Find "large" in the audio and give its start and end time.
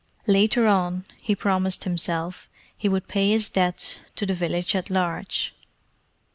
4.89-5.53